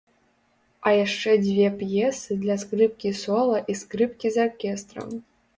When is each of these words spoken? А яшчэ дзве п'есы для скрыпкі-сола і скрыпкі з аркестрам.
А 0.87 0.93
яшчэ 1.05 1.35
дзве 1.43 1.67
п'есы 1.83 2.37
для 2.45 2.55
скрыпкі-сола 2.63 3.57
і 3.75 3.79
скрыпкі 3.85 4.27
з 4.39 4.49
аркестрам. 4.49 5.09